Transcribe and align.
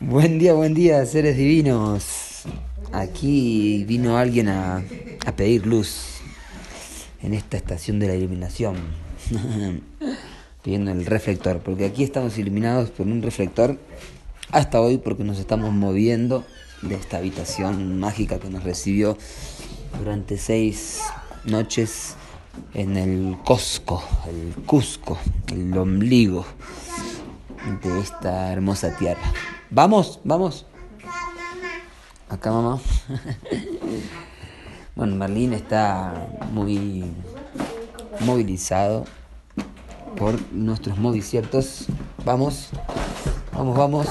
Buen 0.00 0.38
día, 0.38 0.52
buen 0.52 0.74
día, 0.74 1.04
seres 1.06 1.36
divinos. 1.36 2.44
Aquí 2.92 3.84
vino 3.88 4.16
alguien 4.16 4.48
a, 4.48 4.84
a 5.26 5.36
pedir 5.36 5.66
luz 5.66 6.18
en 7.22 7.34
esta 7.34 7.56
estación 7.56 7.98
de 7.98 8.08
la 8.08 8.14
iluminación. 8.14 8.76
Pidiendo 10.62 10.90
el 10.92 11.06
reflector, 11.06 11.60
porque 11.60 11.86
aquí 11.86 12.02
estamos 12.04 12.38
iluminados 12.38 12.90
por 12.90 13.06
un 13.06 13.22
reflector 13.22 13.78
hasta 14.50 14.80
hoy 14.80 14.98
porque 14.98 15.24
nos 15.24 15.38
estamos 15.38 15.72
moviendo 15.72 16.44
de 16.82 16.94
esta 16.94 17.18
habitación 17.18 17.98
mágica 17.98 18.38
que 18.38 18.50
nos 18.50 18.64
recibió 18.64 19.16
durante 19.98 20.38
seis 20.38 21.00
noches 21.44 22.14
en 22.74 22.96
el 22.96 23.36
Cosco, 23.44 24.02
el 24.28 24.64
Cusco, 24.64 25.18
el 25.52 25.76
ombligo 25.76 26.46
de 27.66 28.00
esta 28.00 28.52
hermosa 28.52 28.96
tierra. 28.96 29.32
Vamos, 29.70 30.20
vamos. 30.22 30.66
Acá 32.28 32.52
mamá. 32.52 32.78
bueno, 34.94 35.16
Marlín 35.16 35.52
está 35.52 36.28
muy 36.52 37.04
movilizado 38.20 39.04
por 40.16 40.40
nuestros 40.52 40.96
moviciertos. 40.98 41.86
Vamos, 42.24 42.70
vamos, 43.52 43.76
vamos. 43.76 44.06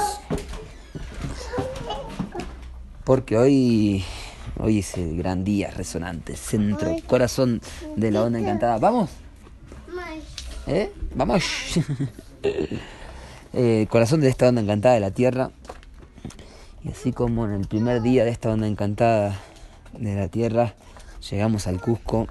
Porque 3.05 3.37
hoy, 3.37 4.03
hoy 4.59 4.79
es 4.79 4.95
el 4.95 5.17
gran 5.17 5.45
día 5.45 5.71
resonante, 5.71 6.35
centro, 6.35 6.93
corazón 7.07 7.61
de 7.95 8.11
la 8.11 8.23
onda 8.23 8.39
encantada. 8.39 8.77
¿Vamos? 8.79 9.11
¿Eh? 10.67 10.91
Vamos. 11.15 11.43
eh, 13.55 13.87
corazón 13.89 14.19
de 14.19 14.27
esta 14.27 14.49
onda 14.49 14.61
encantada 14.61 14.95
de 14.95 14.99
la 14.99 15.11
tierra. 15.11 15.51
Y 16.83 16.89
así 16.89 17.13
como 17.13 17.45
en 17.45 17.53
el 17.53 17.67
primer 17.67 18.01
día 18.01 18.25
de 18.25 18.31
esta 18.31 18.51
onda 18.51 18.67
encantada 18.67 19.39
de 19.97 20.13
la 20.13 20.27
tierra, 20.27 20.75
llegamos 21.29 21.65
al 21.67 21.79
Cusco. 21.79 22.27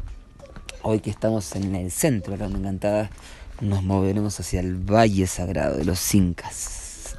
Hoy 0.83 1.00
que 1.00 1.08
estamos 1.08 1.56
en 1.56 1.75
el 1.75 1.91
centro 1.91 2.33
de 2.33 2.39
la 2.39 2.47
onda 2.47 2.58
encantada, 2.58 3.11
nos 3.61 3.83
moveremos 3.83 4.39
hacia 4.39 4.61
el 4.61 4.77
Valle 4.77 5.27
Sagrado 5.27 5.78
de 5.78 5.84
los 5.86 6.14
Incas. 6.14 7.16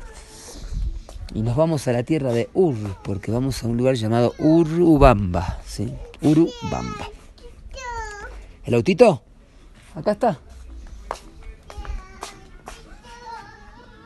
Y 1.34 1.42
nos 1.42 1.56
vamos 1.56 1.88
a 1.88 1.92
la 1.92 2.04
tierra 2.04 2.32
de 2.32 2.50
Ur, 2.54 2.76
porque 3.04 3.32
vamos 3.32 3.64
a 3.64 3.68
un 3.68 3.76
lugar 3.76 3.96
llamado 3.96 4.36
Urubamba. 4.38 5.60
¿sí? 5.66 5.92
Urubamba. 6.22 7.10
¿El 8.64 8.76
autito? 8.76 9.24
Acá 9.96 10.12
está. 10.12 10.40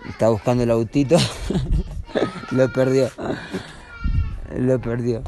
Está 0.09 0.29
buscando 0.29 0.63
el 0.63 0.71
autito. 0.71 1.17
Lo 2.51 2.71
perdió. 2.73 3.09
Lo 4.57 4.81
perdió. 4.81 5.23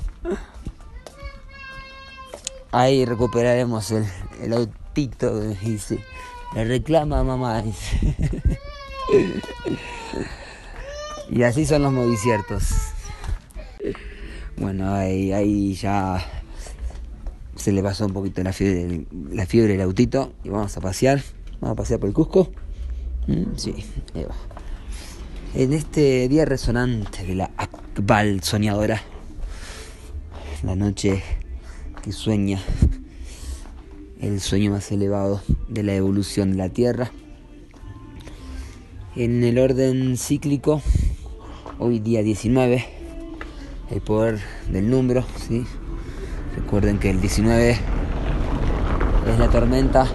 Ahí 2.71 3.05
recuperaremos 3.05 3.91
el, 3.91 4.05
el 4.41 4.53
autito, 4.53 5.39
dice. 5.39 6.03
Le 6.55 6.65
reclama 6.65 7.23
mamá. 7.23 7.63
Y 11.29 11.43
así 11.43 11.65
son 11.65 11.83
los 11.83 11.93
moviciertos. 11.93 12.63
Bueno, 14.57 14.93
ahí, 14.93 15.73
ya 15.75 16.23
se 17.55 17.71
le 17.71 17.81
pasó 17.81 18.05
un 18.05 18.13
poquito 18.13 18.43
la 18.43 18.51
fiebre, 18.51 19.05
la 19.31 19.45
fiebre 19.45 19.73
del 19.73 19.81
autito 19.81 20.33
y 20.43 20.49
vamos 20.49 20.75
a 20.75 20.81
pasear. 20.81 21.21
Vamos 21.61 21.73
a 21.73 21.75
pasear 21.75 21.99
por 22.01 22.09
el 22.09 22.13
Cusco. 22.13 22.51
Mm, 23.27 23.55
sí, 23.55 23.73
ahí 24.13 24.25
va. 24.25 24.35
En 25.53 25.73
este 25.73 26.29
día 26.29 26.45
resonante 26.45 27.25
de 27.25 27.35
la 27.35 27.51
Akbal 27.57 28.41
soñadora, 28.41 29.01
la 30.63 30.77
noche 30.77 31.21
que 32.01 32.13
sueña 32.13 32.61
el 34.21 34.39
sueño 34.39 34.71
más 34.71 34.89
elevado 34.93 35.41
de 35.67 35.83
la 35.83 35.93
evolución 35.93 36.51
de 36.51 36.57
la 36.57 36.69
Tierra. 36.69 37.11
En 39.17 39.43
el 39.43 39.59
orden 39.59 40.15
cíclico, 40.17 40.81
hoy 41.79 41.99
día 41.99 42.23
19, 42.23 42.85
el 43.89 44.01
poder 44.01 44.39
del 44.69 44.89
número, 44.89 45.25
¿sí? 45.49 45.65
Recuerden 46.55 46.97
que 46.97 47.09
el 47.09 47.19
19 47.19 47.71
es 47.71 49.39
la 49.39 49.49
tormenta 49.49 50.07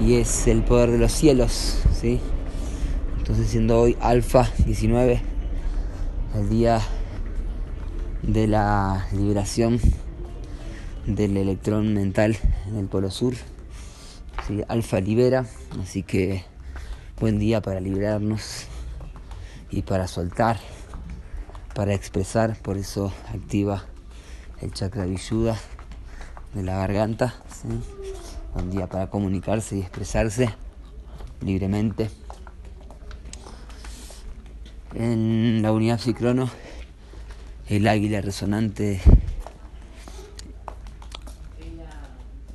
y 0.00 0.14
es 0.14 0.46
el 0.46 0.62
poder 0.62 0.92
de 0.92 0.98
los 0.98 1.10
cielos, 1.10 1.78
¿sí? 1.92 2.20
Entonces 3.24 3.48
siendo 3.48 3.80
hoy 3.80 3.96
alfa 4.02 4.50
19, 4.66 5.18
el 6.34 6.48
día 6.50 6.82
de 8.20 8.46
la 8.46 9.06
liberación 9.12 9.80
del 11.06 11.38
electrón 11.38 11.94
mental 11.94 12.36
en 12.68 12.76
el 12.76 12.86
polo 12.86 13.10
sur, 13.10 13.32
¿sí? 14.46 14.60
alfa 14.68 15.00
libera, 15.00 15.46
así 15.82 16.02
que 16.02 16.44
buen 17.18 17.38
día 17.38 17.62
para 17.62 17.80
liberarnos 17.80 18.66
y 19.70 19.80
para 19.80 20.06
soltar, 20.06 20.58
para 21.74 21.94
expresar, 21.94 22.58
por 22.58 22.76
eso 22.76 23.10
activa 23.32 23.86
el 24.60 24.74
chakra 24.74 25.06
villuda 25.06 25.56
de 26.52 26.62
la 26.62 26.76
garganta, 26.76 27.36
¿sí? 27.48 27.68
un 28.54 28.70
día 28.70 28.86
para 28.86 29.08
comunicarse 29.08 29.78
y 29.78 29.80
expresarse 29.80 30.50
libremente. 31.40 32.10
En 34.94 35.60
la 35.60 35.72
unidad 35.72 35.98
psicrono, 35.98 36.48
el 37.68 37.88
águila 37.88 38.20
resonante, 38.20 39.00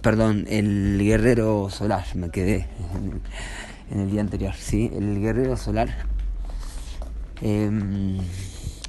perdón, 0.01 0.45
el 0.47 0.97
guerrero 1.03 1.69
solar, 1.69 2.05
me 2.15 2.29
quedé 2.29 2.67
en 3.91 3.99
el, 3.99 4.09
día 4.09 4.21
anterior, 4.21 4.53
sí, 4.55 4.89
el 4.95 5.19
guerrero 5.19 5.57
solar. 5.57 6.05
Eh, 7.41 7.69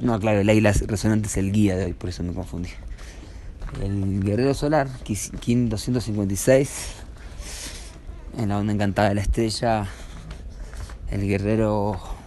no, 0.00 0.20
claro, 0.20 0.40
el 0.40 0.48
águila 0.48 0.72
resonante 0.86 1.26
es 1.26 1.36
el 1.36 1.50
guía 1.50 1.76
de 1.76 1.86
hoy, 1.86 1.92
por 1.92 2.08
eso 2.08 2.22
me 2.22 2.32
confundí. 2.32 2.70
El 3.82 4.22
guerrero 4.22 4.54
solar, 4.54 4.88
Kim 5.02 5.68
256, 5.68 6.70
en 8.38 8.48
la 8.48 8.58
onda 8.58 8.72
encantada 8.72 9.08
de 9.08 9.16
la 9.16 9.22
estrella, 9.22 9.88
el 11.10 11.26
guerrero 11.26 12.19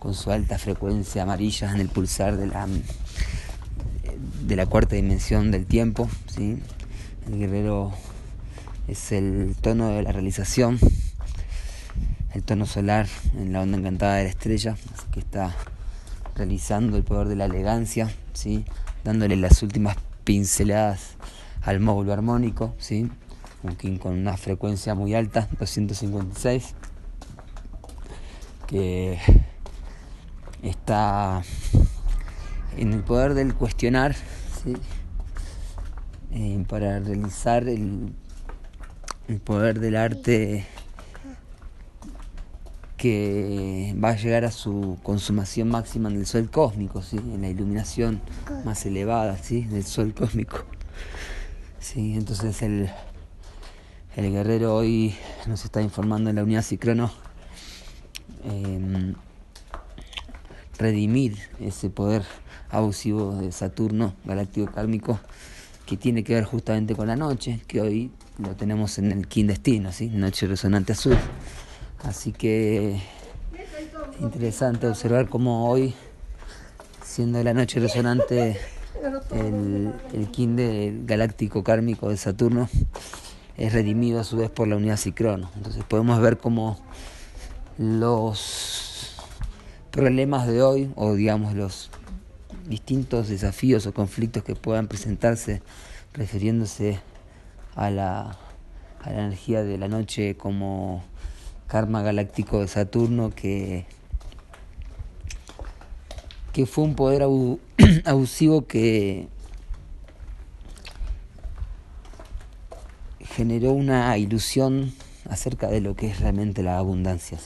con 0.00 0.14
su 0.14 0.32
alta 0.32 0.58
frecuencia 0.58 1.22
amarilla 1.22 1.70
en 1.70 1.80
el 1.80 1.88
pulsar 1.90 2.38
de 2.38 2.46
la, 2.46 2.66
de 4.42 4.56
la 4.56 4.66
cuarta 4.66 4.96
dimensión 4.96 5.50
del 5.50 5.66
tiempo. 5.66 6.08
¿sí? 6.26 6.58
El 7.26 7.38
guerrero 7.38 7.92
es 8.88 9.12
el 9.12 9.54
tono 9.60 9.90
de 9.90 10.02
la 10.02 10.10
realización, 10.10 10.78
el 12.34 12.42
tono 12.42 12.64
solar 12.64 13.06
en 13.36 13.52
la 13.52 13.60
onda 13.60 13.76
encantada 13.76 14.16
de 14.16 14.24
la 14.24 14.30
estrella, 14.30 14.72
así 14.72 15.06
que 15.12 15.20
está 15.20 15.54
realizando 16.34 16.96
el 16.96 17.04
poder 17.04 17.28
de 17.28 17.36
la 17.36 17.44
elegancia, 17.44 18.10
¿sí? 18.32 18.64
dándole 19.04 19.36
las 19.36 19.62
últimas 19.62 19.96
pinceladas 20.24 21.16
al 21.60 21.78
módulo 21.78 22.14
armónico, 22.14 22.74
¿sí? 22.78 23.10
un 23.62 23.98
con 23.98 24.14
una 24.14 24.38
frecuencia 24.38 24.94
muy 24.94 25.14
alta, 25.14 25.46
256, 25.58 26.74
que 28.66 29.18
está 30.62 31.42
en 32.76 32.92
el 32.92 33.02
poder 33.02 33.34
del 33.34 33.54
cuestionar 33.54 34.14
eh, 36.32 36.64
para 36.68 37.00
realizar 37.00 37.68
el, 37.68 38.12
el 39.28 39.40
poder 39.40 39.80
del 39.80 39.96
arte 39.96 40.66
que 42.96 43.96
va 44.02 44.10
a 44.10 44.16
llegar 44.16 44.44
a 44.44 44.50
su 44.50 44.98
consumación 45.02 45.68
máxima 45.68 46.10
en 46.10 46.16
el 46.16 46.26
sol 46.26 46.50
cósmico, 46.50 47.00
¿sí? 47.00 47.16
en 47.16 47.40
la 47.40 47.48
iluminación 47.48 48.20
más 48.64 48.84
elevada 48.84 49.38
¿sí? 49.38 49.62
del 49.62 49.84
sol 49.84 50.12
cósmico. 50.12 50.64
¿sí? 51.78 52.14
Entonces 52.14 52.60
el, 52.60 52.90
el 54.16 54.32
guerrero 54.32 54.76
hoy 54.76 55.14
nos 55.46 55.64
está 55.64 55.80
informando 55.80 56.28
en 56.28 56.36
la 56.36 56.42
unidad 56.42 56.62
Cicrono 56.62 57.10
eh, 58.44 59.14
redimir 60.80 61.38
ese 61.60 61.90
poder 61.90 62.22
abusivo 62.70 63.36
de 63.36 63.52
Saturno, 63.52 64.14
galáctico 64.24 64.72
kármico, 64.72 65.20
que 65.86 65.96
tiene 65.96 66.24
que 66.24 66.34
ver 66.34 66.44
justamente 66.44 66.94
con 66.94 67.06
la 67.06 67.16
noche, 67.16 67.60
que 67.66 67.80
hoy 67.80 68.10
lo 68.38 68.56
tenemos 68.56 68.98
en 68.98 69.12
el 69.12 69.28
King 69.28 69.46
Destino, 69.46 69.92
¿sí? 69.92 70.08
Noche 70.08 70.46
Resonante 70.46 70.92
Azul. 70.92 71.16
Así 72.02 72.32
que 72.32 72.98
interesante 74.20 74.86
observar 74.86 75.28
cómo 75.28 75.68
hoy, 75.68 75.94
siendo 77.04 77.42
la 77.42 77.52
noche 77.52 77.80
resonante 77.80 78.58
el, 79.32 79.92
el 80.12 80.30
kinde 80.30 80.94
galáctico 81.04 81.62
kármico 81.62 82.08
de 82.08 82.16
Saturno 82.16 82.68
es 83.56 83.72
redimido 83.72 84.20
a 84.20 84.24
su 84.24 84.38
vez 84.38 84.50
por 84.50 84.68
la 84.68 84.76
unidad 84.76 84.96
Cicrono. 84.96 85.50
Entonces 85.56 85.84
podemos 85.84 86.20
ver 86.20 86.38
cómo 86.38 86.78
los 87.76 88.79
problemas 89.90 90.46
de 90.46 90.62
hoy, 90.62 90.92
o 90.96 91.14
digamos 91.14 91.54
los 91.54 91.90
distintos 92.68 93.28
desafíos 93.28 93.86
o 93.86 93.94
conflictos 93.94 94.44
que 94.44 94.54
puedan 94.54 94.86
presentarse 94.86 95.62
refiriéndose 96.12 97.00
a 97.74 97.90
la, 97.90 98.38
a 99.02 99.10
la 99.10 99.26
energía 99.26 99.62
de 99.62 99.78
la 99.78 99.88
noche 99.88 100.36
como 100.36 101.02
karma 101.66 102.02
galáctico 102.02 102.60
de 102.60 102.68
Saturno 102.68 103.30
que, 103.30 103.86
que 106.52 106.66
fue 106.66 106.84
un 106.84 106.94
poder 106.94 107.22
abusivo 108.04 108.66
que 108.66 109.28
generó 113.20 113.72
una 113.72 114.16
ilusión 114.18 114.92
acerca 115.28 115.68
de 115.68 115.80
lo 115.80 115.94
que 115.94 116.08
es 116.08 116.20
realmente 116.20 116.62
la 116.62 116.78
abundancia. 116.78 117.38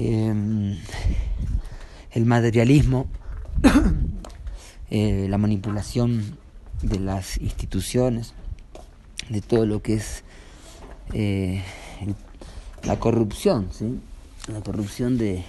Em, 0.00 0.78
el 2.12 2.24
materialismo, 2.24 3.08
eh, 4.90 5.26
la 5.28 5.38
manipulación 5.38 6.38
de 6.82 7.00
las 7.00 7.38
instituciones, 7.38 8.32
de 9.28 9.40
todo 9.40 9.66
lo 9.66 9.82
que 9.82 9.94
es 9.94 10.22
eh, 11.14 11.64
la 12.84 13.00
corrupción, 13.00 13.70
¿sí? 13.72 13.98
la 14.46 14.60
corrupción 14.60 15.18
de, 15.18 15.42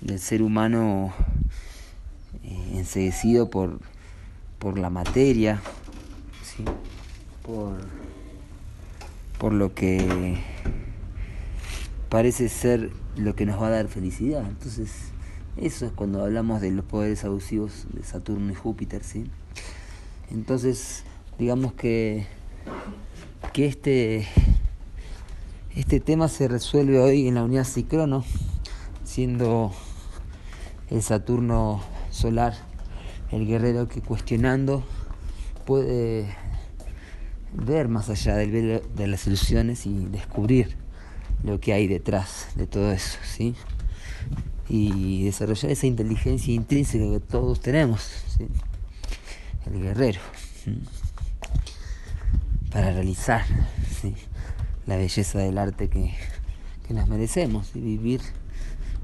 del 0.00 0.18
ser 0.18 0.42
humano 0.42 1.14
eh, 2.42 2.72
enseguecido 2.74 3.48
por, 3.48 3.78
por 4.58 4.76
la 4.76 4.90
materia, 4.90 5.62
¿sí? 6.42 6.64
por, 7.44 7.76
por 9.38 9.52
lo 9.52 9.72
que 9.72 10.42
parece 12.16 12.48
ser 12.48 12.92
lo 13.18 13.36
que 13.36 13.44
nos 13.44 13.60
va 13.60 13.66
a 13.66 13.70
dar 13.72 13.88
felicidad. 13.88 14.42
Entonces, 14.48 14.90
eso 15.58 15.84
es 15.84 15.92
cuando 15.92 16.24
hablamos 16.24 16.62
de 16.62 16.70
los 16.70 16.82
poderes 16.82 17.26
abusivos 17.26 17.86
de 17.92 18.02
Saturno 18.04 18.50
y 18.50 18.54
Júpiter, 18.54 19.04
¿sí? 19.04 19.26
Entonces, 20.30 21.04
digamos 21.38 21.74
que, 21.74 22.24
que 23.52 23.66
este, 23.66 24.26
este 25.74 26.00
tema 26.00 26.28
se 26.28 26.48
resuelve 26.48 27.00
hoy 27.00 27.28
en 27.28 27.34
la 27.34 27.44
unidad 27.44 27.64
Cicrono, 27.64 28.24
siendo 29.04 29.72
el 30.88 31.02
Saturno 31.02 31.82
solar 32.08 32.54
el 33.30 33.46
guerrero 33.46 33.88
que 33.88 34.00
cuestionando 34.00 34.82
puede 35.66 36.34
ver 37.52 37.88
más 37.88 38.08
allá 38.08 38.36
del 38.36 38.82
de 38.94 39.06
las 39.06 39.26
ilusiones 39.26 39.84
y 39.84 40.06
descubrir 40.06 40.85
lo 41.42 41.60
que 41.60 41.72
hay 41.72 41.86
detrás 41.86 42.48
de 42.54 42.66
todo 42.66 42.92
eso, 42.92 43.18
¿sí? 43.24 43.54
Y 44.68 45.24
desarrollar 45.24 45.70
esa 45.70 45.86
inteligencia 45.86 46.52
intrínseca 46.52 47.04
que 47.04 47.20
todos 47.20 47.60
tenemos. 47.60 48.22
El 49.66 49.82
guerrero, 49.82 50.20
para 52.70 52.92
realizar 52.92 53.42
¿sí? 54.00 54.14
la 54.86 54.96
belleza 54.96 55.38
del 55.38 55.58
arte 55.58 55.88
que, 55.88 56.14
que 56.86 56.94
nos 56.94 57.08
merecemos 57.08 57.74
y 57.74 57.80
vivir 57.80 58.20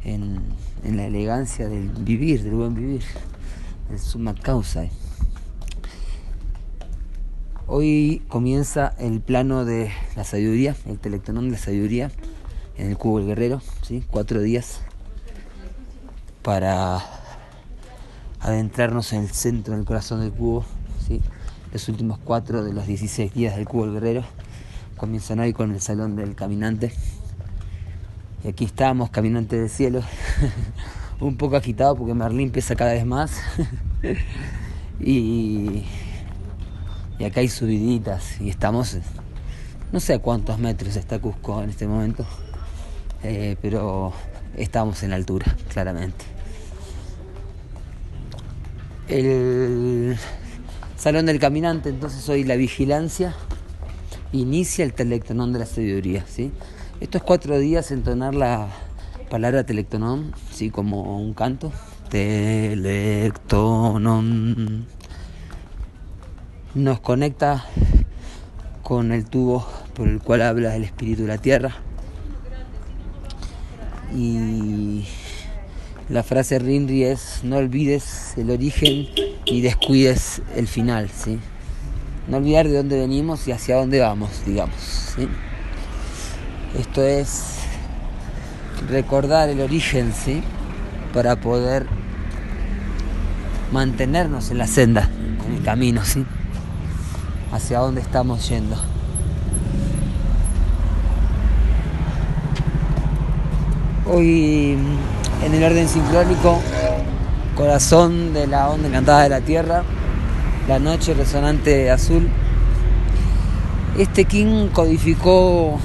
en, 0.04 0.40
en, 0.84 0.96
la 0.96 1.06
elegancia 1.06 1.68
del 1.68 1.88
vivir, 1.88 2.42
del 2.42 2.54
buen 2.54 2.74
vivir, 2.74 3.02
del 3.88 3.98
suma 3.98 4.34
causa. 4.34 4.84
Hoy 7.68 8.22
comienza 8.28 8.92
el 8.98 9.20
plano 9.20 9.64
de 9.64 9.92
la 10.16 10.24
sabiduría, 10.24 10.74
el 10.86 10.98
telectonón 10.98 11.46
de 11.46 11.52
la 11.52 11.58
sabiduría 11.58 12.10
en 12.76 12.88
el 12.88 12.96
cubo 12.96 13.18
del 13.18 13.28
guerrero, 13.28 13.62
¿sí? 13.82 14.02
cuatro 14.10 14.40
días 14.40 14.80
para 16.42 16.98
adentrarnos 18.40 19.12
en 19.12 19.22
el 19.22 19.30
centro, 19.30 19.74
en 19.74 19.80
el 19.80 19.86
corazón 19.86 20.20
del 20.20 20.32
cubo. 20.32 20.64
¿sí? 21.06 21.22
Los 21.72 21.88
últimos 21.88 22.18
cuatro 22.18 22.64
de 22.64 22.72
los 22.72 22.88
16 22.88 23.32
días 23.32 23.54
del 23.54 23.68
cubo 23.68 23.84
del 23.84 23.94
guerrero 23.94 24.24
comienzan 24.96 25.38
hoy 25.38 25.52
con 25.52 25.70
el 25.70 25.80
salón 25.80 26.16
del 26.16 26.34
caminante. 26.34 26.92
Y 28.44 28.48
aquí 28.48 28.64
estamos, 28.64 29.10
caminante 29.10 29.56
del 29.56 29.70
cielo, 29.70 30.02
un 31.20 31.36
poco 31.36 31.56
agitado 31.56 31.94
porque 31.94 32.12
Merlín 32.12 32.50
pesa 32.50 32.74
cada 32.74 32.92
vez 32.92 33.06
más. 33.06 33.40
y 35.00 35.84
y 37.18 37.24
acá 37.24 37.40
hay 37.40 37.48
subiditas 37.48 38.40
y 38.40 38.48
estamos, 38.48 38.96
no 39.92 40.00
sé 40.00 40.14
a 40.14 40.18
cuántos 40.18 40.58
metros 40.58 40.96
está 40.96 41.18
Cusco 41.18 41.62
en 41.62 41.70
este 41.70 41.86
momento, 41.86 42.26
eh, 43.22 43.56
pero 43.62 44.12
estamos 44.56 45.02
en 45.02 45.12
altura, 45.12 45.56
claramente. 45.72 46.24
El 49.08 50.16
Salón 50.96 51.26
del 51.26 51.38
Caminante, 51.38 51.90
entonces 51.90 52.26
hoy 52.28 52.44
la 52.44 52.56
vigilancia 52.56 53.34
inicia 54.32 54.84
el 54.84 54.94
telectonón 54.94 55.52
de 55.52 55.58
la 55.58 55.66
sabiduría, 55.66 56.24
¿sí? 56.26 56.50
Estos 57.00 57.22
cuatro 57.22 57.58
días 57.58 57.90
entonar 57.90 58.34
la 58.34 58.68
palabra 59.28 59.64
telectonón, 59.64 60.32
¿sí? 60.52 60.70
Como 60.70 61.18
un 61.18 61.34
canto. 61.34 61.72
Telectonón 62.08 64.86
nos 66.74 67.00
conecta 67.00 67.66
con 68.82 69.12
el 69.12 69.26
tubo 69.26 69.66
por 69.94 70.08
el 70.08 70.20
cual 70.20 70.42
habla 70.42 70.74
el 70.74 70.84
espíritu 70.84 71.22
de 71.22 71.28
la 71.28 71.38
tierra. 71.38 71.76
Y 74.14 75.04
la 76.08 76.22
frase 76.22 76.58
Rinri 76.58 77.04
es 77.04 77.40
no 77.42 77.56
olvides 77.56 78.34
el 78.36 78.50
origen 78.50 79.08
y 79.44 79.60
descuides 79.60 80.42
el 80.56 80.66
final, 80.66 81.10
¿sí? 81.10 81.38
No 82.28 82.36
olvidar 82.38 82.68
de 82.68 82.76
dónde 82.76 82.98
venimos 82.98 83.46
y 83.48 83.52
hacia 83.52 83.76
dónde 83.76 84.00
vamos, 84.00 84.30
digamos. 84.46 84.76
¿sí? 85.16 85.28
Esto 86.78 87.02
es 87.02 87.56
recordar 88.88 89.48
el 89.48 89.60
origen, 89.60 90.12
¿sí? 90.12 90.42
Para 91.12 91.36
poder 91.36 91.86
mantenernos 93.72 94.50
en 94.50 94.58
la 94.58 94.66
senda, 94.66 95.10
en 95.46 95.54
el 95.56 95.62
camino, 95.62 96.04
¿sí? 96.04 96.24
Hacia 97.52 97.78
dónde 97.78 98.00
estamos 98.00 98.48
yendo. 98.48 98.76
Hoy 104.06 104.76
en 105.44 105.54
el 105.54 105.62
orden 105.62 105.88
sincrónico, 105.88 106.60
corazón 107.56 108.32
de 108.32 108.46
la 108.46 108.68
onda 108.70 108.88
encantada 108.88 109.22
de 109.22 109.28
la 109.28 109.40
Tierra, 109.40 109.82
la 110.66 110.78
noche 110.78 111.14
resonante 111.14 111.90
azul. 111.90 112.28
Este 113.98 114.24
King 114.24 114.68
codificó 114.72 115.78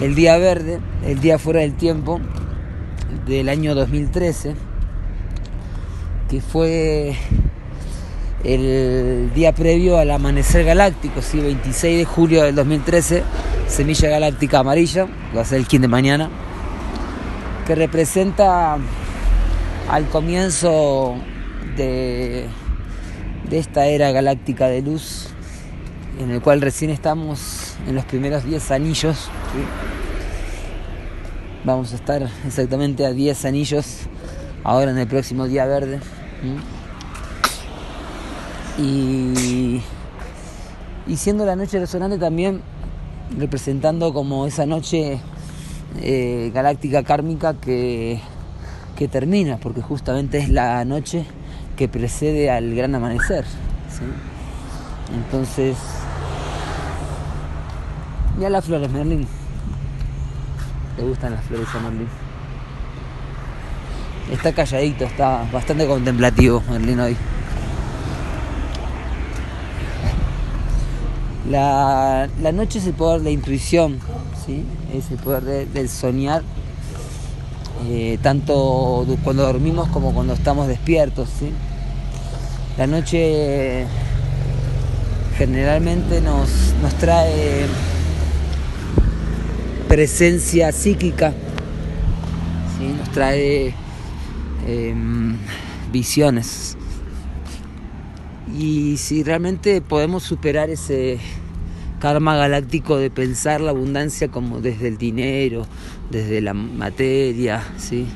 el 0.00 0.14
día 0.14 0.38
verde, 0.38 0.80
el 1.04 1.20
día 1.20 1.38
fuera 1.38 1.60
del 1.60 1.74
tiempo, 1.74 2.20
del 3.26 3.48
año 3.48 3.74
2013, 3.74 4.54
que 6.28 6.40
fue 6.40 7.16
el 8.44 9.32
día 9.34 9.52
previo 9.52 9.98
al 9.98 10.10
amanecer 10.10 10.64
galáctico, 10.64 11.22
¿sí? 11.22 11.40
26 11.40 11.98
de 11.98 12.04
julio 12.04 12.42
del 12.44 12.54
2013, 12.54 13.22
semilla 13.68 14.08
galáctica 14.08 14.60
amarilla, 14.60 15.06
va 15.36 15.42
a 15.42 15.44
ser 15.44 15.58
el 15.58 15.66
kin 15.66 15.82
de 15.82 15.88
mañana, 15.88 16.30
que 17.66 17.74
representa 17.74 18.78
al 19.88 20.08
comienzo 20.08 21.16
de, 21.76 22.46
de 23.48 23.58
esta 23.58 23.86
era 23.86 24.10
galáctica 24.12 24.68
de 24.68 24.82
luz, 24.82 25.28
en 26.18 26.30
el 26.30 26.40
cual 26.40 26.60
recién 26.60 26.90
estamos 26.90 27.76
en 27.86 27.94
los 27.94 28.04
primeros 28.04 28.44
10 28.44 28.70
anillos. 28.70 29.28
Vamos 31.64 31.92
a 31.92 31.96
estar 31.96 32.26
exactamente 32.46 33.04
a 33.04 33.12
10 33.12 33.44
anillos 33.44 34.00
ahora 34.64 34.90
en 34.90 34.98
el 34.98 35.06
próximo 35.06 35.46
día 35.46 35.66
verde. 35.66 36.00
Y, 38.80 39.82
siendo 41.16 41.44
la 41.44 41.56
noche 41.56 41.78
resonante 41.78 42.18
también 42.18 42.62
representando 43.36 44.12
como 44.12 44.46
esa 44.46 44.64
noche 44.64 45.20
eh, 46.00 46.50
galáctica 46.54 47.02
kármica 47.02 47.54
que, 47.54 48.20
que, 48.96 49.08
termina, 49.08 49.58
porque 49.58 49.82
justamente 49.82 50.38
es 50.38 50.48
la 50.48 50.84
noche 50.84 51.26
que 51.76 51.88
precede 51.88 52.50
al 52.50 52.74
gran 52.74 52.94
amanecer. 52.94 53.44
Entonces, 55.14 55.76
ya 58.40 58.48
las 58.48 58.64
flores, 58.64 58.90
Merlin. 58.90 59.26
¿Te 60.96 61.02
gustan 61.02 61.32
las 61.32 61.44
flores 61.44 61.68
a 61.74 61.80
Merlin? 61.80 62.08
está 64.32 64.52
calladito, 64.52 65.04
está 65.04 65.44
bastante 65.52 65.86
contemplativo 65.86 66.62
Merlín 66.70 67.00
hoy. 67.00 67.16
La, 71.50 72.28
noche 72.52 72.78
es 72.78 72.86
el 72.86 72.92
poder 72.92 73.18
de 73.18 73.24
la 73.24 73.30
intuición, 73.30 73.98
¿sí? 74.46 74.64
es 74.94 75.10
el 75.10 75.16
poder 75.16 75.66
del 75.66 75.88
soñar, 75.88 76.44
eh, 77.88 78.20
tanto 78.22 79.04
cuando 79.24 79.42
dormimos 79.42 79.88
como 79.88 80.14
cuando 80.14 80.34
estamos 80.34 80.68
despiertos. 80.68 81.28
¿sí? 81.40 81.50
La 82.78 82.86
noche 82.86 83.84
generalmente 85.38 86.20
nos, 86.20 86.72
nos 86.82 86.94
trae 86.98 87.66
presencia 89.88 90.70
psíquica, 90.70 91.32
¿sí? 92.78 92.94
nos 92.96 93.10
trae 93.10 93.74
em, 94.68 95.36
visiones. 95.90 96.76
Y 98.56 98.96
si 98.98 99.24
realmente 99.24 99.80
podemos 99.80 100.22
superar 100.22 100.70
ese 100.70 101.18
karma 102.00 102.34
galáctico 102.36 102.96
de 102.96 103.10
pensar 103.10 103.60
la 103.60 103.70
abundancia 103.70 104.28
como 104.28 104.60
desde 104.60 104.88
el 104.88 104.98
dinero, 104.98 105.66
desde 106.10 106.40
la 106.40 106.54
materia, 106.54 107.62
¿sí? 107.78 108.06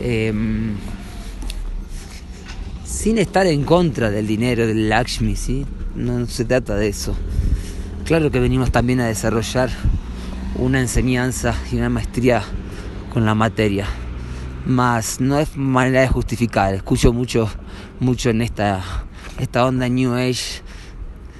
Em, 0.00 0.76
sin 2.84 3.18
estar 3.18 3.46
en 3.46 3.64
contra 3.64 4.10
del 4.10 4.26
dinero, 4.26 4.66
del 4.66 4.88
Lakshmi, 4.88 5.34
¿sí? 5.34 5.66
no 5.98 6.26
se 6.26 6.44
trata 6.44 6.76
de 6.76 6.88
eso. 6.88 7.14
Claro 8.04 8.30
que 8.30 8.40
venimos 8.40 8.70
también 8.70 9.00
a 9.00 9.06
desarrollar 9.06 9.70
una 10.54 10.80
enseñanza 10.80 11.54
y 11.70 11.76
una 11.76 11.88
maestría 11.88 12.42
con 13.12 13.26
la 13.26 13.34
materia. 13.34 13.86
Más 14.64 15.20
no 15.20 15.38
es 15.38 15.56
manera 15.56 16.00
de 16.00 16.08
justificar. 16.08 16.74
Escucho 16.74 17.12
mucho, 17.12 17.48
mucho 18.00 18.30
en 18.30 18.42
esta, 18.42 18.82
esta 19.38 19.66
onda 19.66 19.88
New 19.88 20.14
Age, 20.14 20.62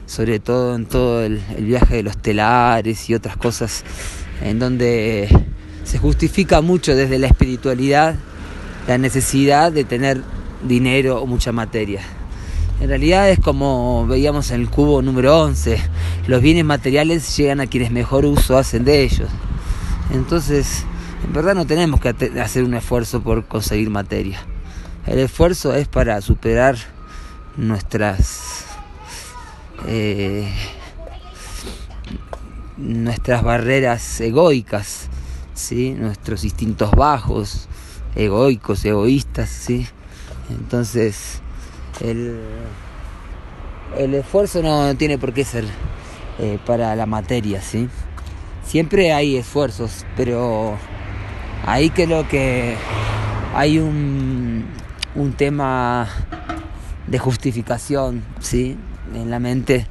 sobre 0.08 0.40
todo 0.40 0.74
en 0.74 0.86
todo 0.86 1.22
el, 1.22 1.40
viaje 1.60 1.96
de 1.96 2.02
los 2.02 2.16
telares 2.16 3.08
y 3.10 3.14
otras 3.14 3.36
cosas, 3.36 3.84
en 4.42 4.58
donde 4.58 5.28
se 5.84 5.98
justifica 5.98 6.62
mucho 6.62 6.96
desde 6.96 7.18
la 7.18 7.28
espiritualidad 7.28 8.16
la 8.88 8.96
necesidad 8.96 9.70
de 9.70 9.84
tener 9.84 10.22
dinero 10.66 11.20
o 11.20 11.26
mucha 11.26 11.52
materia. 11.52 12.00
En 12.80 12.88
realidad 12.88 13.28
es 13.28 13.38
como 13.38 14.06
veíamos 14.06 14.50
en 14.50 14.62
el 14.62 14.70
cubo 14.70 15.02
número 15.02 15.42
11, 15.42 15.78
los 16.26 16.40
bienes 16.40 16.64
materiales 16.64 17.36
llegan 17.36 17.60
a 17.60 17.66
quienes 17.66 17.90
mejor 17.90 18.24
uso 18.24 18.56
hacen 18.56 18.84
de 18.84 19.02
ellos. 19.02 19.28
Entonces, 20.10 20.86
en 21.22 21.34
verdad 21.34 21.54
no 21.54 21.66
tenemos 21.66 22.00
que 22.00 22.08
hacer 22.40 22.64
un 22.64 22.72
esfuerzo 22.72 23.20
por 23.20 23.44
conseguir 23.44 23.90
materia. 23.90 24.40
El 25.06 25.18
esfuerzo 25.18 25.74
es 25.74 25.86
para 25.86 26.20
superar 26.22 26.76
nuestras 27.58 28.57
eh, 29.86 30.50
nuestras 32.76 33.42
barreras 33.42 34.20
egoicas, 34.20 35.08
¿sí? 35.54 35.94
nuestros 35.98 36.44
instintos 36.44 36.90
bajos, 36.92 37.68
egoicos, 38.14 38.84
egoístas, 38.84 39.48
¿sí? 39.48 39.86
Entonces, 40.50 41.40
el, 42.00 42.40
el 43.96 44.14
esfuerzo 44.14 44.62
no 44.62 44.94
tiene 44.96 45.18
por 45.18 45.32
qué 45.32 45.44
ser 45.44 45.64
eh, 46.38 46.58
para 46.64 46.94
la 46.96 47.06
materia, 47.06 47.60
¿sí? 47.62 47.88
Siempre 48.64 49.12
hay 49.12 49.36
esfuerzos, 49.36 50.04
pero 50.16 50.76
ahí 51.66 51.90
creo 51.90 52.28
que 52.28 52.76
hay 53.54 53.78
un, 53.78 54.66
un 55.14 55.32
tema 55.32 56.08
de 57.06 57.18
justificación, 57.18 58.22
¿sí? 58.40 58.76
En 59.14 59.30
la 59.30 59.38
mente, 59.38 59.86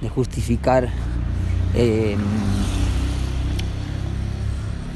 de 0.00 0.08
justificar, 0.08 0.88
eh, 1.74 2.16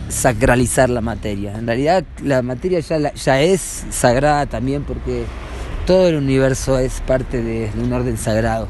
sacralizar 0.08 0.90
la 0.90 1.00
materia. 1.00 1.56
En 1.56 1.66
realidad 1.66 2.04
la 2.22 2.42
materia 2.42 2.80
ya, 2.80 3.12
ya 3.12 3.40
es 3.40 3.86
sagrada 3.90 4.46
también 4.46 4.84
porque 4.84 5.24
todo 5.86 6.08
el 6.08 6.16
universo 6.16 6.78
es 6.78 7.00
parte 7.00 7.42
de, 7.42 7.70
un 7.80 7.92
orden 7.92 8.16
sagrado. 8.18 8.68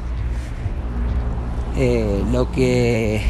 Eh, 1.77 2.23
lo 2.33 2.51
que 2.53 3.23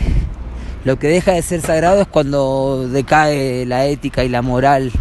lo 0.85 0.99
que 1.01 1.09
deja 1.09 1.33
de 1.33 1.43
ser 1.43 1.61
sagrado 1.63 2.03
es 2.03 2.07
cuando 2.07 2.89
decae 2.89 3.67
la 3.67 3.87
ética 3.87 4.23
y 4.23 4.29
la 4.29 4.41
moral 4.41 4.93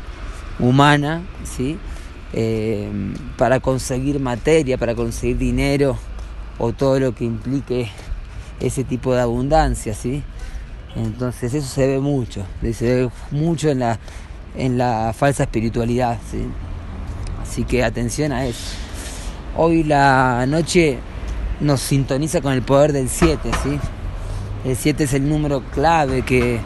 humana, 0.57 1.21
¿sí? 1.43 1.77
Eh, 2.33 2.89
para 3.37 3.59
conseguir 3.59 4.19
materia, 4.19 4.77
para 4.77 4.95
conseguir 4.95 5.37
dinero 5.37 5.97
o 6.57 6.73
todo 6.73 6.99
lo 6.99 7.13
que 7.15 7.25
implique 7.25 7.89
ese 8.59 8.83
tipo 8.83 9.13
de 9.13 9.21
abundancia, 9.21 9.93
¿sí? 9.93 10.23
Entonces 10.95 11.53
eso 11.53 11.67
se 11.67 11.87
ve 11.87 11.99
mucho, 11.99 12.45
se 12.73 12.85
ve 12.85 13.09
mucho 13.31 13.69
en 13.69 13.79
la, 13.79 13.99
en 14.55 14.77
la 14.77 15.13
falsa 15.13 15.43
espiritualidad, 15.43 16.17
¿sí? 16.31 16.45
Así 17.41 17.63
que 17.63 17.83
atención 17.83 18.31
a 18.31 18.45
eso. 18.45 18.75
Hoy 19.57 19.83
la 19.83 20.45
noche 20.47 20.99
nos 21.59 21.81
sintoniza 21.81 22.41
con 22.41 22.53
el 22.53 22.61
poder 22.61 22.93
del 22.93 23.09
7, 23.09 23.51
¿sí? 23.63 23.79
El 24.65 24.75
7 24.75 25.03
es 25.03 25.13
el 25.13 25.29
número 25.29 25.61
clave 25.73 26.23
que 26.23 26.59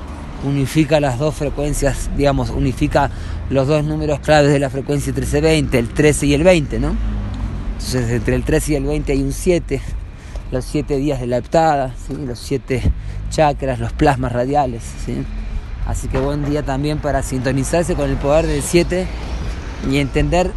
unifica 0.43 0.99
las 0.99 1.19
dos 1.19 1.35
frecuencias, 1.35 2.09
digamos, 2.15 2.49
unifica 2.49 3.09
los 3.49 3.67
dos 3.67 3.83
números 3.83 4.19
claves 4.19 4.51
de 4.51 4.59
la 4.59 4.69
frecuencia 4.69 5.11
1320, 5.11 5.77
el 5.77 5.89
13 5.89 6.25
y 6.27 6.33
el 6.33 6.43
20, 6.43 6.79
¿no? 6.79 6.95
Entonces 7.79 8.11
entre 8.11 8.35
el 8.35 8.43
13 8.43 8.73
y 8.73 8.75
el 8.75 8.83
20 8.83 9.13
hay 9.13 9.23
un 9.23 9.31
7, 9.31 9.81
los 10.51 10.65
7 10.65 10.97
días 10.97 11.21
de 11.21 11.27
la 11.27 11.37
heptada, 11.37 11.95
los 12.09 12.37
7 12.37 12.83
chakras, 13.29 13.79
los 13.79 13.93
plasmas 13.93 14.33
radiales, 14.33 14.83
¿sí? 15.05 15.23
Así 15.87 16.09
que 16.09 16.19
buen 16.19 16.43
día 16.43 16.61
también 16.61 16.99
para 16.99 17.23
sintonizarse 17.23 17.95
con 17.95 18.09
el 18.09 18.17
poder 18.17 18.47
del 18.47 18.61
7 18.61 19.07
y 19.89 19.97
entender 19.97 20.51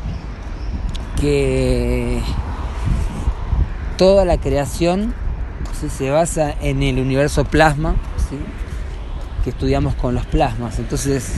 que 1.20 2.20
toda 3.96 4.24
la 4.24 4.38
creación 4.38 5.14
se 5.96 6.10
basa 6.10 6.52
en 6.60 6.82
el 6.82 6.98
universo 6.98 7.44
plasma, 7.44 7.94
que 9.44 9.50
estudiamos 9.50 9.94
con 9.94 10.14
los 10.16 10.26
plasmas. 10.26 10.80
Entonces, 10.80 11.34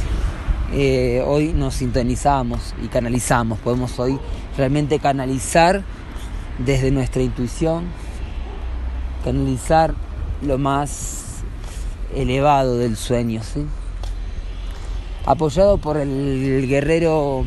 eh, 0.74 1.22
hoy 1.26 1.52
nos 1.52 1.74
sintonizamos 1.74 2.74
y 2.82 2.88
canalizamos. 2.88 3.58
Podemos 3.60 3.98
hoy 3.98 4.18
realmente 4.56 4.98
canalizar 4.98 5.82
desde 6.58 6.90
nuestra 6.90 7.22
intuición, 7.22 7.84
canalizar 9.24 9.94
lo 10.42 10.58
más 10.58 11.42
elevado 12.14 12.78
del 12.78 12.96
sueño. 12.96 13.40
Apoyado 15.26 15.78
por 15.78 15.96
el 15.96 16.66
guerrero 16.68 17.46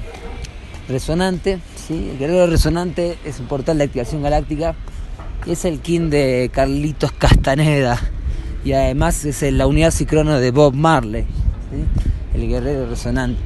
resonante, 0.88 1.60
el 1.89 2.17
guerrero 2.17 2.48
resonante 2.48 3.17
es 3.24 3.39
un 3.39 3.48
portal 3.48 3.77
de 3.77 3.84
activación 3.84 4.24
galáctica 4.24 4.75
es 5.51 5.65
el 5.65 5.79
king 5.79 6.10
de 6.10 6.50
Carlitos 6.53 7.12
Castaneda 7.13 8.00
y 8.65 8.74
además 8.74 9.24
es 9.24 9.41
la 9.53 9.65
unidad 9.65 9.91
cicrono 9.91 10.39
de 10.39 10.51
Bob 10.51 10.74
Marley, 10.74 11.25
el 12.38 12.48
guerrero 12.48 12.88
resonante. 12.88 13.41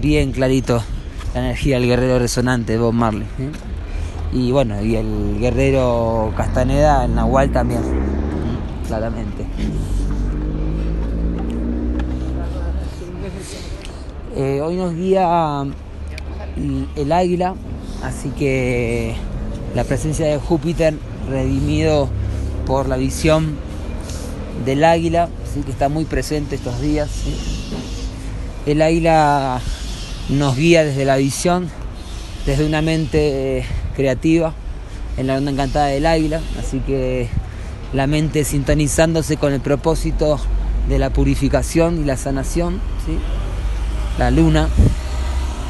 Bien 0.00 0.32
clarito 0.32 0.82
la 1.34 1.40
energía 1.40 1.78
del 1.78 1.88
guerrero 1.88 2.18
resonante 2.18 2.72
de 2.72 2.78
Bob 2.78 2.92
Marley. 2.92 3.26
Y 4.32 4.52
bueno, 4.52 4.80
y 4.82 4.96
el 4.96 5.38
guerrero 5.40 6.32
Castaneda, 6.36 7.04
el 7.04 7.14
Nahual 7.14 7.50
también, 7.50 7.82
claramente. 8.86 9.44
Eh, 14.36 14.60
hoy 14.62 14.76
nos 14.76 14.94
guía 14.94 15.64
el 16.96 17.12
águila, 17.12 17.54
así 18.04 18.28
que 18.30 19.16
la 19.74 19.82
presencia 19.82 20.26
de 20.26 20.38
Júpiter 20.38 20.94
redimido 21.28 22.08
por 22.66 22.88
la 22.88 22.96
visión 22.96 23.56
del 24.64 24.84
águila, 24.84 25.28
¿sí? 25.52 25.60
que 25.62 25.70
está 25.70 25.88
muy 25.88 26.04
presente 26.04 26.56
estos 26.56 26.80
días. 26.80 27.08
El 28.66 28.82
águila 28.82 29.60
nos 30.28 30.56
guía 30.56 30.84
desde 30.84 31.04
la 31.04 31.16
visión, 31.16 31.68
desde 32.46 32.66
una 32.66 32.82
mente 32.82 33.64
creativa, 33.96 34.54
en 35.16 35.26
la 35.26 35.36
onda 35.36 35.50
encantada 35.50 35.86
del 35.86 36.06
águila, 36.06 36.40
así 36.58 36.80
que 36.80 37.28
la 37.92 38.06
mente 38.06 38.44
sintonizándose 38.44 39.36
con 39.36 39.52
el 39.52 39.60
propósito 39.60 40.38
de 40.88 40.98
la 40.98 41.10
purificación 41.10 42.00
y 42.00 42.04
la 42.04 42.16
sanación, 42.16 42.80
¿sí? 43.04 43.18
la 44.18 44.30
luna 44.30 44.68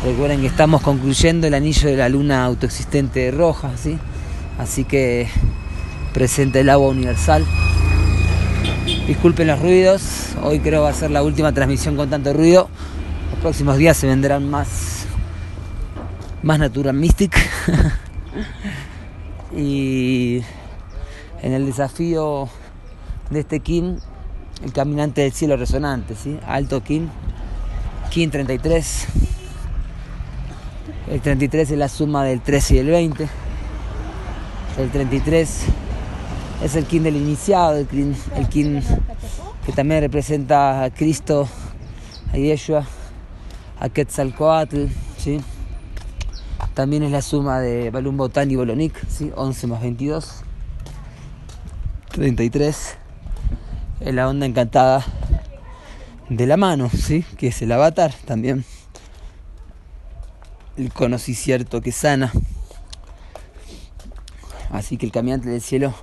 Recuerden 0.03 0.41
que 0.41 0.47
estamos 0.47 0.81
concluyendo 0.81 1.47
el 1.47 1.53
anillo 1.53 1.91
de 1.91 1.97
la 1.97 2.09
luna 2.09 2.43
autoexistente 2.47 3.31
roja, 3.31 3.73
¿sí? 3.77 3.99
Así 4.59 4.85
que 4.85 5.29
presente 6.15 6.61
el 6.61 6.71
agua 6.71 6.89
universal. 6.89 7.45
Disculpen 9.07 9.49
los 9.49 9.61
ruidos, 9.61 10.37
hoy 10.43 10.61
creo 10.61 10.83
va 10.83 10.91
a 10.91 10.93
ser 10.93 11.11
la 11.11 11.23
última 11.23 11.53
transmisión 11.53 11.97
con 11.97 12.09
tanto 12.11 12.33
ruido. 12.33 12.69
próximos 13.41 13.77
días 13.77 13.97
se 13.97 14.07
vendrán 14.07 14.49
más, 14.49 15.07
más 16.43 16.59
Natural 16.59 16.95
Mystic. 16.95 17.35
y 19.57 20.43
en 21.43 21.53
el 21.53 21.67
desafío 21.67 22.49
de 23.31 23.41
este 23.41 23.61
Kim, 23.61 23.99
el 24.63 24.73
caminante 24.73 25.23
del 25.23 25.33
cielo 25.33 25.57
resonante, 25.57 26.15
¿sí? 26.15 26.39
Alto 26.47 26.83
Kim, 26.85 27.09
Kim 28.11 28.31
33. 28.31 29.07
El 31.11 31.21
33 31.21 31.71
es 31.73 31.79
la 31.79 31.89
suma 31.89 32.25
del 32.25 32.41
13 32.41 32.75
y 32.75 32.79
el 32.79 32.87
20. 32.87 33.29
El 34.79 34.91
33 34.91 35.65
es 36.63 36.77
el 36.77 36.87
Kim 36.87 37.03
del 37.03 37.17
iniciado, 37.17 37.77
el 37.79 37.87
Kim 38.49 38.83
que 39.65 39.73
también 39.73 40.01
representa 40.01 40.85
a 40.85 40.91
Cristo, 40.91 41.49
a 42.33 42.37
Yeshua, 42.37 42.87
a 43.79 43.89
Quetzalcoatl, 43.89 44.87
¿sí? 45.17 45.41
También 46.75 47.03
es 47.03 47.11
la 47.11 47.23
suma 47.23 47.61
de 47.61 47.91
Balún 47.91 48.17
Botán 48.17 48.51
y 48.51 48.57
Bolonik, 48.57 48.95
¿sí? 49.09 49.33
11 49.35 49.67
más 49.67 49.81
22. 49.83 50.45
33 52.13 52.97
es 54.01 54.15
la 54.15 54.29
onda 54.29 54.47
encantada 54.47 55.05
de 56.29 56.47
la 56.47 56.57
mano, 56.57 56.91
¿sí? 56.91 57.25
que 57.37 57.49
es 57.49 57.63
el 57.63 57.73
avatar 57.73 58.13
también. 58.25 58.65
El 60.77 60.93
conocí 60.93 61.35
cierto 61.35 61.81
que 61.81 61.93
sana. 61.93 62.33
Así 64.71 64.97
que 64.97 65.07
el 65.07 65.13
caminante 65.13 65.49
del 65.49 65.61
cielo 65.61 65.95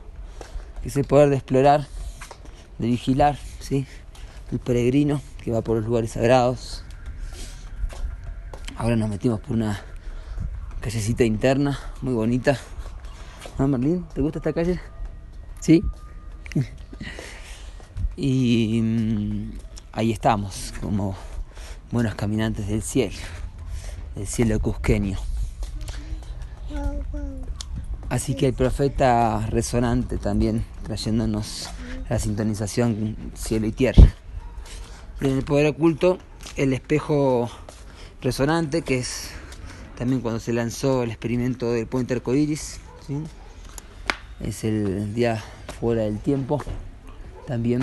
es 0.83 0.95
el 0.97 1.05
poder 1.05 1.29
de 1.29 1.35
explorar, 1.35 1.87
de 2.77 2.87
vigilar, 2.87 3.37
¿sí? 3.59 3.85
el 4.51 4.59
peregrino 4.59 5.21
que 5.43 5.51
va 5.51 5.61
por 5.61 5.77
los 5.77 5.85
lugares 5.85 6.11
sagrados. 6.11 6.83
Ahora 8.77 8.95
nos 8.95 9.09
metimos 9.09 9.39
por 9.39 9.55
una 9.55 9.81
callecita 10.81 11.23
interna, 11.23 11.79
muy 12.01 12.13
bonita. 12.13 12.57
¿Ah, 13.57 13.67
Marlene? 13.67 14.03
¿Te 14.13 14.21
gusta 14.21 14.39
esta 14.39 14.53
calle? 14.53 14.79
¿Sí? 15.59 15.83
y 18.15 18.79
mm, 18.81 19.51
ahí 19.93 20.11
estamos, 20.11 20.73
como 20.79 21.15
buenos 21.91 22.15
caminantes 22.15 22.67
del 22.67 22.83
cielo, 22.83 23.17
del 24.15 24.27
cielo 24.27 24.59
cusqueño. 24.59 25.17
Así 28.09 28.35
que 28.35 28.47
el 28.47 28.53
profeta 28.53 29.45
resonante 29.47 30.17
también, 30.17 30.63
trayéndonos 30.83 31.69
la 32.09 32.19
sintonización 32.19 33.17
cielo 33.35 33.67
y 33.67 33.71
tierra. 33.71 34.03
en 35.19 35.37
el 35.37 35.43
poder 35.43 35.67
oculto, 35.67 36.19
el 36.55 36.73
espejo 36.73 37.49
resonante, 38.21 38.81
que 38.81 38.99
es 38.99 39.31
también 39.97 40.21
cuando 40.21 40.39
se 40.39 40.53
lanzó 40.53 41.03
el 41.03 41.09
experimento 41.09 41.71
del 41.71 41.87
puente 41.87 42.13
arcoíris, 42.13 42.79
¿sí? 43.05 43.23
es 44.39 44.63
el 44.63 45.13
día 45.13 45.43
fuera 45.79 46.03
del 46.03 46.19
tiempo 46.19 46.61
también 47.47 47.81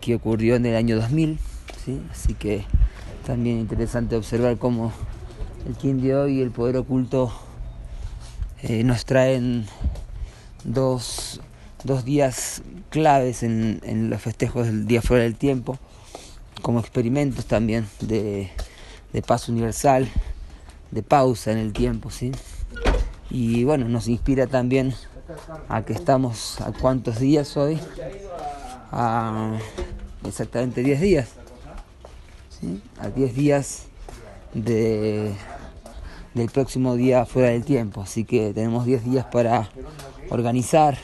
que 0.00 0.16
ocurrió 0.16 0.56
en 0.56 0.66
el 0.66 0.76
año 0.76 0.96
2000 0.96 1.38
¿sí? 1.84 2.00
así 2.10 2.34
que 2.34 2.64
también 3.26 3.58
interesante 3.58 4.16
observar 4.16 4.58
cómo 4.58 4.92
el 5.66 5.76
Kim 5.76 6.00
de 6.00 6.16
hoy 6.16 6.40
el 6.40 6.50
poder 6.50 6.76
oculto 6.76 7.32
eh, 8.66 8.82
nos 8.82 9.04
traen 9.04 9.66
dos, 10.64 11.40
dos 11.84 12.04
días 12.04 12.62
claves 12.88 13.42
en, 13.42 14.08
los 14.08 14.22
festejos 14.22 14.66
del 14.66 14.86
día 14.86 15.02
fuera 15.02 15.24
del 15.24 15.36
tiempo 15.36 15.78
como 16.62 16.80
experimentos 16.80 17.44
también 17.44 17.86
de, 18.00 18.50
de 19.12 19.22
paz 19.22 19.50
universal 19.50 20.08
de 20.90 21.02
pausa 21.02 21.52
en 21.52 21.58
el 21.58 21.74
tiempo 21.74 22.08
¿sí? 22.10 22.32
y 23.28 23.64
bueno, 23.64 23.86
nos 23.86 24.08
inspira 24.08 24.46
también 24.46 24.94
a 25.68 25.82
que 25.82 25.92
estamos 25.92 26.60
a 26.62 26.72
cuántos 26.72 27.18
días 27.18 27.56
hoy, 27.58 27.78
a 28.90 29.58
exactamente 30.26 30.82
10 30.82 31.00
días, 31.00 31.28
¿sí? 32.48 32.82
a 32.98 33.08
10 33.08 33.34
días 33.34 33.82
de, 34.54 35.34
del 36.34 36.50
próximo 36.50 36.96
día 36.96 37.24
fuera 37.24 37.50
del 37.50 37.64
tiempo, 37.64 38.02
así 38.02 38.24
que 38.24 38.52
tenemos 38.52 38.84
10 38.86 39.04
días 39.04 39.26
para 39.26 39.70
organizar, 40.30 40.98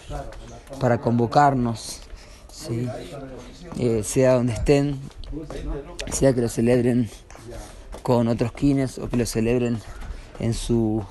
para 0.81 1.01
convocarnos, 1.01 2.01
eh, 3.79 4.03
sea 4.03 4.35
donde 4.35 4.53
estén, 4.53 4.99
sea 6.11 6.35
que 6.35 6.41
lo 6.41 6.49
celebren 6.49 7.09
con 8.03 8.29
otros 8.29 8.53
kines 8.53 8.99
o 8.99 9.09
que 9.09 9.17
lo 9.17 9.27
celebren 9.27 9.79
en 10.41 10.55
su 10.55 11.05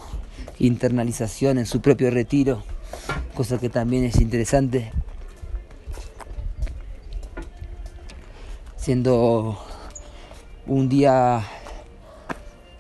internalización 0.60 1.58
en 1.58 1.66
su 1.66 1.82
propio 1.82 2.12
retiro, 2.12 2.64
cosa 3.34 3.58
que 3.58 3.70
también 3.70 4.04
es 4.04 4.20
interesante, 4.20 4.92
siendo 8.76 9.58
un 10.68 10.90
día 10.90 11.46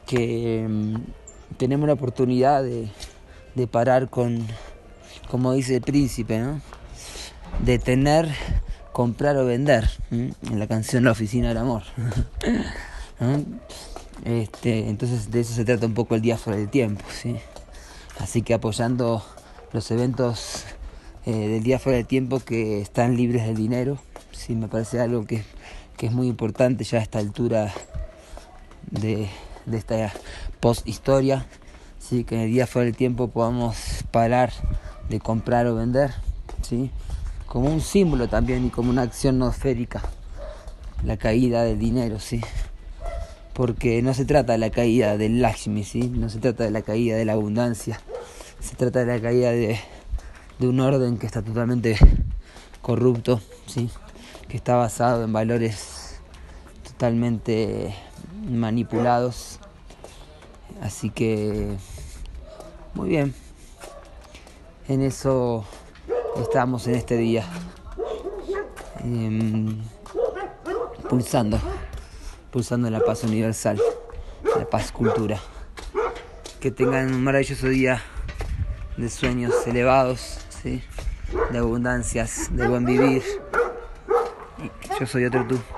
que 0.05 0.65
mm, 0.67 1.18
tenemos 1.59 1.87
la 1.87 1.93
oportunidad 1.93 2.63
de, 2.63 2.87
de, 3.53 3.67
parar 3.67 4.09
con, 4.09 4.47
como 5.29 5.51
dice 5.51 5.75
el 5.75 5.81
príncipe, 5.81 6.41
de 7.63 7.79
tener, 7.79 8.29
comprar 8.93 9.35
o 9.35 9.45
vender, 9.45 9.89
en 10.09 10.33
la 10.57 10.67
canción 10.67 11.03
La 11.03 11.11
Oficina 11.11 11.49
del 11.49 11.57
Amor. 11.57 11.83
Este, 14.25 14.89
entonces 14.89 15.31
de 15.31 15.39
eso 15.39 15.53
se 15.53 15.63
trata 15.63 15.85
un 15.85 15.93
poco 15.93 16.13
el 16.13 16.21
día 16.21 16.37
fuera 16.37 16.59
del 16.59 16.67
tiempo, 16.67 17.05
¿sí? 17.09 17.37
Así 18.19 18.41
que 18.41 18.53
apoyando 18.53 19.23
los 19.71 19.89
eventos 19.91 20.65
eh, 21.25 21.47
del 21.47 21.63
día 21.63 21.79
fuera 21.79 21.97
del 21.99 22.05
tiempo 22.05 22.41
que 22.41 22.81
están 22.81 23.15
libres 23.15 23.45
del 23.45 23.55
dinero, 23.55 23.97
sí 24.31 24.55
me 24.55 24.67
parece 24.67 24.99
algo 24.99 25.25
que, 25.25 25.43
que 25.95 26.07
es 26.07 26.11
muy 26.11 26.27
importante 26.27 26.83
ya 26.83 26.97
a 26.97 27.01
esta 27.01 27.19
altura 27.19 27.73
de, 28.91 29.29
de 29.65 29.77
esta 29.77 30.11
post 30.59 30.87
historia, 30.87 31.45
¿sí? 31.99 32.23
que 32.23 32.35
en 32.35 32.41
el 32.41 32.51
día 32.51 32.67
fuera 32.67 32.85
del 32.85 32.95
tiempo 32.95 33.29
podamos 33.29 34.03
parar 34.11 34.51
de 35.09 35.19
comprar 35.19 35.67
o 35.67 35.75
vender, 35.75 36.11
¿sí? 36.61 36.91
como 37.45 37.69
un 37.69 37.81
símbolo 37.81 38.27
también 38.27 38.65
y 38.65 38.69
como 38.69 38.89
una 38.89 39.03
acción 39.03 39.39
nosférica, 39.39 40.01
la 41.03 41.17
caída 41.17 41.63
del 41.63 41.79
dinero, 41.79 42.19
¿sí? 42.19 42.41
porque 43.53 44.01
no 44.01 44.13
se 44.13 44.25
trata 44.25 44.53
de 44.53 44.59
la 44.59 44.69
caída 44.69 45.17
del 45.17 45.41
Lakshmi, 45.41 45.83
¿sí? 45.83 46.09
no 46.09 46.29
se 46.29 46.39
trata 46.39 46.63
de 46.63 46.71
la 46.71 46.81
caída 46.81 47.17
de 47.17 47.25
la 47.25 47.33
abundancia, 47.33 47.99
se 48.59 48.75
trata 48.75 48.99
de 48.99 49.05
la 49.05 49.21
caída 49.21 49.51
de, 49.51 49.79
de 50.59 50.67
un 50.67 50.79
orden 50.79 51.17
que 51.17 51.25
está 51.25 51.41
totalmente 51.41 51.97
corrupto, 52.81 53.41
¿sí? 53.65 53.89
que 54.47 54.57
está 54.57 54.75
basado 54.75 55.23
en 55.23 55.31
valores 55.31 56.19
totalmente 56.83 57.93
manipulados. 58.49 59.58
Así 60.81 61.09
que, 61.09 61.77
muy 62.93 63.09
bien, 63.09 63.33
en 64.87 65.01
eso 65.01 65.65
estamos 66.41 66.87
en 66.87 66.95
este 66.95 67.17
día, 67.17 67.45
eh, 69.03 69.75
pulsando 71.09 71.59
pulsando 72.51 72.89
la 72.89 72.99
paz 72.99 73.23
universal, 73.23 73.79
la 74.57 74.65
paz 74.65 74.91
cultura. 74.91 75.39
Que 76.59 76.71
tengan 76.71 77.13
un 77.13 77.23
maravilloso 77.23 77.67
día 77.67 78.01
de 78.97 79.09
sueños 79.09 79.53
elevados, 79.65 80.39
¿sí? 80.61 80.83
de 81.51 81.57
abundancias, 81.57 82.49
de 82.51 82.67
buen 82.67 82.85
vivir. 82.85 83.23
Yo 84.99 85.05
soy 85.05 85.25
otro 85.25 85.45
tú. 85.47 85.59